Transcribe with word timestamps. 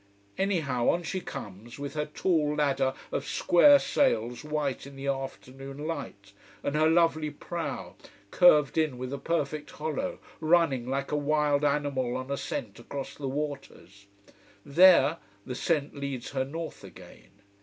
Anyhow 0.35 0.89
on 0.89 1.03
she 1.03 1.21
comes, 1.21 1.77
with 1.77 1.93
her 1.93 2.07
tall 2.07 2.55
ladder 2.55 2.95
of 3.11 3.27
square 3.27 3.77
sails 3.77 4.43
white 4.43 4.87
in 4.87 4.95
the 4.95 5.05
afternoon 5.05 5.85
light, 5.85 6.33
and 6.63 6.73
her 6.73 6.89
lovely 6.89 7.29
prow, 7.29 7.93
curved 8.31 8.79
in 8.79 8.97
with 8.97 9.13
a 9.13 9.19
perfect 9.19 9.69
hollow, 9.69 10.17
running 10.39 10.87
like 10.89 11.11
a 11.11 11.15
wild 11.15 11.63
animal 11.63 12.17
on 12.17 12.31
a 12.31 12.37
scent 12.37 12.79
across 12.79 13.13
the 13.13 13.29
waters. 13.29 14.07
There 14.65 15.17
the 15.45 15.53
scent 15.53 15.95
leads 15.95 16.31
her 16.31 16.45
north 16.45 16.83
again. 16.83 17.43